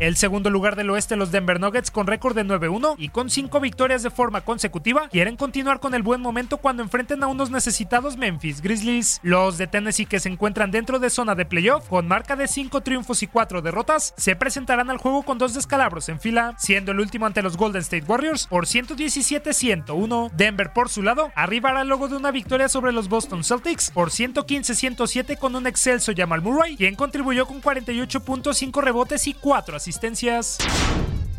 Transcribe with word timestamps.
El 0.00 0.16
segundo 0.16 0.50
lugar 0.50 0.74
del 0.74 0.90
oeste, 0.90 1.14
los 1.14 1.30
Denver 1.30 1.60
Nuggets, 1.60 1.92
con 1.92 2.08
récord 2.08 2.34
de 2.34 2.44
9-1 2.44 2.96
y 2.98 3.10
con 3.10 3.30
5 3.30 3.60
victorias 3.60 4.02
de 4.02 4.10
forma 4.10 4.40
consecutiva, 4.40 5.08
quieren 5.08 5.36
continuar 5.36 5.78
con 5.78 5.94
el 5.94 6.02
buen 6.02 6.20
momento 6.20 6.56
cuando 6.56 6.82
enfrenten 6.82 7.22
a 7.22 7.28
unos 7.28 7.52
necesitados 7.52 8.16
Memphis 8.16 8.60
Grizzlies. 8.60 9.20
Los 9.22 9.56
de 9.56 9.68
Tennessee, 9.68 10.06
que 10.06 10.18
se 10.18 10.28
encuentran 10.28 10.72
dentro 10.72 10.98
de 10.98 11.10
zona 11.10 11.36
de 11.36 11.44
playoff, 11.44 11.88
con 11.88 12.08
marca 12.08 12.34
de 12.34 12.48
5 12.48 12.80
triunfos 12.80 13.22
y 13.22 13.28
4 13.28 13.62
derrotas, 13.62 14.14
se 14.16 14.34
presentarán 14.34 14.90
al 14.90 14.98
juego 14.98 15.22
con 15.22 15.38
dos 15.38 15.54
descalabros 15.54 16.08
en 16.08 16.18
fila, 16.18 16.56
siendo 16.58 16.90
el 16.90 16.98
último 16.98 17.26
ante 17.26 17.42
los 17.42 17.56
Golden 17.56 17.82
State 17.82 18.04
Warriors 18.08 18.48
por 18.48 18.66
117-101. 18.66 20.32
Denver, 20.32 20.72
por 20.72 20.88
su 20.88 21.04
lado, 21.04 21.30
arribará 21.36 21.84
luego 21.84 22.08
de 22.08 22.16
una 22.16 22.32
victoria 22.32 22.68
sobre 22.68 22.90
los 22.90 23.08
Boston 23.08 23.44
Celtics 23.44 23.92
por 23.92 24.10
115-107 24.10 25.38
con 25.38 25.54
un 25.54 25.68
excelso 25.68 26.10
Jamal 26.16 26.42
Murray, 26.42 26.76
quien 26.76 26.96
contribuyó 26.96 27.46
con 27.46 27.62
48.5 27.62 28.82
rebotes 28.82 29.28
y 29.28 29.34
4 29.34 29.76
asistencias. 29.76 29.83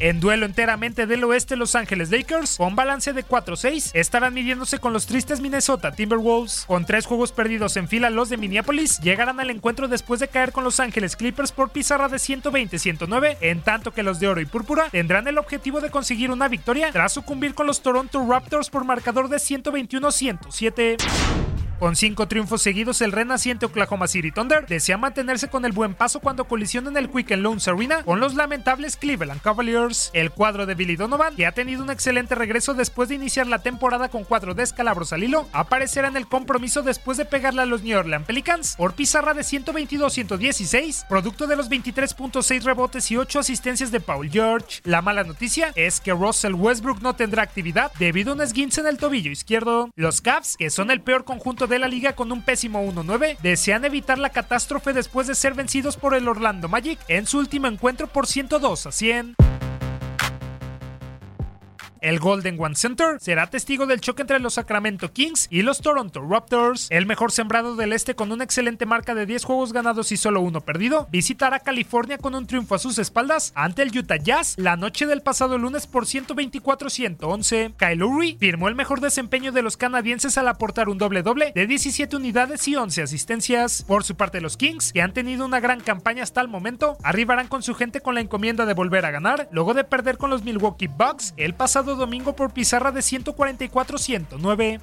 En 0.00 0.20
duelo 0.20 0.44
enteramente 0.44 1.06
del 1.06 1.24
oeste, 1.24 1.56
Los 1.56 1.74
Ángeles 1.74 2.10
Lakers, 2.10 2.56
con 2.56 2.76
balance 2.76 3.12
de 3.12 3.24
4-6, 3.24 3.92
estarán 3.94 4.34
midiéndose 4.34 4.78
con 4.78 4.92
los 4.92 5.06
tristes 5.06 5.40
Minnesota 5.40 5.92
Timberwolves. 5.92 6.64
Con 6.66 6.84
tres 6.84 7.06
juegos 7.06 7.32
perdidos 7.32 7.76
en 7.76 7.88
fila, 7.88 8.10
los 8.10 8.28
de 8.28 8.36
Minneapolis 8.36 9.00
llegarán 9.00 9.40
al 9.40 9.50
encuentro 9.50 9.88
después 9.88 10.20
de 10.20 10.28
caer 10.28 10.52
con 10.52 10.64
Los 10.64 10.80
Ángeles 10.80 11.16
Clippers 11.16 11.52
por 11.52 11.70
pizarra 11.70 12.08
de 12.08 12.16
120-109, 12.16 13.38
en 13.40 13.62
tanto 13.62 13.92
que 13.92 14.02
los 14.02 14.20
de 14.20 14.28
oro 14.28 14.40
y 14.40 14.46
púrpura 14.46 14.88
tendrán 14.90 15.26
el 15.28 15.38
objetivo 15.38 15.80
de 15.80 15.90
conseguir 15.90 16.30
una 16.30 16.48
victoria 16.48 16.90
tras 16.92 17.12
sucumbir 17.12 17.54
con 17.54 17.66
los 17.66 17.80
Toronto 17.80 18.26
Raptors 18.28 18.68
por 18.68 18.84
marcador 18.84 19.28
de 19.28 19.36
121-107. 19.36 21.43
Con 21.78 21.96
cinco 21.96 22.28
triunfos 22.28 22.62
seguidos, 22.62 23.00
el 23.00 23.12
renaciente 23.12 23.66
Oklahoma 23.66 24.06
City 24.06 24.30
Thunder 24.30 24.66
desea 24.66 24.96
mantenerse 24.96 25.48
con 25.48 25.64
el 25.64 25.72
buen 25.72 25.94
paso 25.94 26.20
cuando 26.20 26.44
colisiona 26.44 26.88
en 26.88 26.96
el 26.96 27.10
Quicken 27.10 27.42
Loans 27.42 27.66
Arena 27.66 28.04
con 28.04 28.20
los 28.20 28.34
lamentables 28.34 28.96
Cleveland 28.96 29.42
Cavaliers. 29.42 30.10
El 30.14 30.30
cuadro 30.30 30.66
de 30.66 30.76
Billy 30.76 30.96
Donovan, 30.96 31.34
que 31.34 31.46
ha 31.46 31.52
tenido 31.52 31.82
un 31.82 31.90
excelente 31.90 32.36
regreso 32.36 32.74
después 32.74 33.08
de 33.08 33.16
iniciar 33.16 33.48
la 33.48 33.58
temporada 33.58 34.08
con 34.08 34.24
cuatro 34.24 34.54
descalabros 34.54 35.12
al 35.12 35.24
hilo, 35.24 35.48
aparecerá 35.52 36.08
en 36.08 36.16
el 36.16 36.28
compromiso 36.28 36.82
después 36.82 37.18
de 37.18 37.24
pegarle 37.24 37.62
a 37.62 37.66
los 37.66 37.82
New 37.82 37.98
Orleans 37.98 38.26
Pelicans 38.26 38.76
por 38.76 38.94
pizarra 38.94 39.34
de 39.34 39.42
122-116, 39.42 41.06
producto 41.08 41.46
de 41.46 41.56
los 41.56 41.68
23.6 41.68 42.62
rebotes 42.62 43.10
y 43.10 43.16
8 43.16 43.40
asistencias 43.40 43.90
de 43.90 44.00
Paul 44.00 44.30
George. 44.30 44.80
La 44.84 45.02
mala 45.02 45.24
noticia 45.24 45.72
es 45.74 46.00
que 46.00 46.12
Russell 46.12 46.54
Westbrook 46.54 47.02
no 47.02 47.16
tendrá 47.16 47.42
actividad 47.42 47.92
debido 47.98 48.30
a 48.30 48.34
un 48.36 48.40
esguince 48.40 48.80
en 48.80 48.86
el 48.86 48.96
tobillo 48.96 49.32
izquierdo. 49.32 49.90
Los 49.96 50.20
Cavs, 50.20 50.56
que 50.56 50.70
son 50.70 50.90
el 50.90 51.00
peor 51.00 51.24
conjunto 51.24 51.63
de 51.66 51.78
la 51.78 51.88
liga 51.88 52.14
con 52.14 52.32
un 52.32 52.42
pésimo 52.42 52.82
1-9, 52.82 53.38
desean 53.42 53.84
evitar 53.84 54.18
la 54.18 54.30
catástrofe 54.30 54.92
después 54.92 55.26
de 55.26 55.34
ser 55.34 55.54
vencidos 55.54 55.96
por 55.96 56.14
el 56.14 56.28
Orlando 56.28 56.68
Magic 56.68 56.98
en 57.08 57.26
su 57.26 57.38
último 57.38 57.66
encuentro 57.66 58.06
por 58.06 58.26
102 58.26 58.86
a 58.86 58.92
100. 58.92 59.34
El 62.04 62.18
Golden 62.18 62.60
One 62.60 62.74
Center 62.74 63.16
será 63.18 63.48
testigo 63.48 63.86
del 63.86 63.98
choque 63.98 64.20
entre 64.20 64.38
los 64.38 64.54
Sacramento 64.54 65.10
Kings 65.10 65.46
y 65.48 65.62
los 65.62 65.80
Toronto 65.80 66.20
Raptors. 66.20 66.86
El 66.90 67.06
mejor 67.06 67.32
sembrado 67.32 67.76
del 67.76 67.94
este 67.94 68.14
con 68.14 68.30
una 68.30 68.44
excelente 68.44 68.84
marca 68.84 69.14
de 69.14 69.24
10 69.24 69.42
juegos 69.42 69.72
ganados 69.72 70.12
y 70.12 70.18
solo 70.18 70.42
uno 70.42 70.60
perdido, 70.60 71.08
visitará 71.10 71.60
California 71.60 72.18
con 72.18 72.34
un 72.34 72.46
triunfo 72.46 72.74
a 72.74 72.78
sus 72.78 72.98
espaldas 72.98 73.52
ante 73.54 73.80
el 73.80 73.96
Utah 73.96 74.18
Jazz 74.18 74.56
la 74.58 74.76
noche 74.76 75.06
del 75.06 75.22
pasado 75.22 75.56
lunes 75.56 75.86
por 75.86 76.04
124-111. 76.04 77.72
Kyle 77.78 77.98
Lowry 77.98 78.36
firmó 78.38 78.68
el 78.68 78.74
mejor 78.74 79.00
desempeño 79.00 79.50
de 79.50 79.62
los 79.62 79.78
canadienses 79.78 80.36
al 80.36 80.48
aportar 80.48 80.90
un 80.90 80.98
doble-doble 80.98 81.52
de 81.54 81.66
17 81.66 82.16
unidades 82.16 82.68
y 82.68 82.76
11 82.76 83.00
asistencias. 83.00 83.82
Por 83.82 84.04
su 84.04 84.14
parte, 84.14 84.42
los 84.42 84.58
Kings, 84.58 84.92
que 84.92 85.00
han 85.00 85.14
tenido 85.14 85.46
una 85.46 85.60
gran 85.60 85.80
campaña 85.80 86.22
hasta 86.22 86.42
el 86.42 86.48
momento, 86.48 86.98
arribarán 87.02 87.48
con 87.48 87.62
su 87.62 87.74
gente 87.74 88.02
con 88.02 88.14
la 88.14 88.20
encomienda 88.20 88.66
de 88.66 88.74
volver 88.74 89.06
a 89.06 89.10
ganar 89.10 89.48
luego 89.52 89.72
de 89.72 89.84
perder 89.84 90.18
con 90.18 90.28
los 90.28 90.44
Milwaukee 90.44 90.88
Bucks 90.88 91.32
el 91.38 91.54
pasado 91.54 91.93
domingo 91.96 92.36
por 92.36 92.52
pizarra 92.52 92.92
de 92.92 93.00
144-109. 93.00 94.80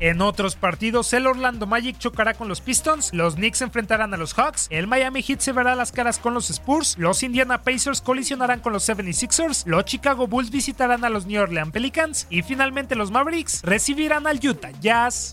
En 0.00 0.20
otros 0.20 0.54
partidos, 0.54 1.12
el 1.12 1.26
Orlando 1.26 1.66
Magic 1.66 1.98
chocará 1.98 2.34
con 2.34 2.46
los 2.46 2.60
Pistons, 2.60 3.12
los 3.12 3.34
Knicks 3.34 3.62
enfrentarán 3.62 4.14
a 4.14 4.16
los 4.16 4.32
Hawks, 4.34 4.68
el 4.70 4.86
Miami 4.86 5.22
Heat 5.22 5.40
se 5.40 5.52
verá 5.52 5.74
las 5.74 5.90
caras 5.90 6.20
con 6.20 6.34
los 6.34 6.50
Spurs, 6.50 6.96
los 6.98 7.24
Indiana 7.24 7.62
Pacers 7.62 8.00
colisionarán 8.00 8.60
con 8.60 8.72
los 8.72 8.88
76ers, 8.88 9.66
los 9.66 9.84
Chicago 9.86 10.28
Bulls 10.28 10.50
visitarán 10.50 11.04
a 11.04 11.08
los 11.08 11.26
New 11.26 11.42
Orleans 11.42 11.72
Pelicans 11.72 12.28
y 12.30 12.42
finalmente 12.42 12.94
los 12.94 13.10
Mavericks 13.10 13.62
recibirán 13.64 14.28
al 14.28 14.38
Utah 14.40 14.70
Jazz. 14.80 15.32